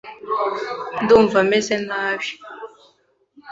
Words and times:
Ndumva 1.03 1.39
meze 1.51 1.75
nabi. 1.87 2.29